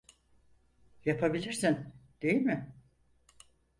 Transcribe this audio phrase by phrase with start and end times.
[1.05, 2.73] Yapabilirsin, değil mi?